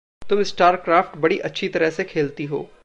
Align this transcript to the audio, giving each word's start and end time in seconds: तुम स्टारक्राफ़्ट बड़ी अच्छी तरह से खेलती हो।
तुम 0.29 0.43
स्टारक्राफ़्ट 0.43 1.17
बड़ी 1.17 1.37
अच्छी 1.39 1.67
तरह 1.69 1.89
से 1.89 2.03
खेलती 2.03 2.45
हो। 2.45 2.71